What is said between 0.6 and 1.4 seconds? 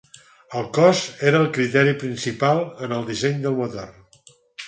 cost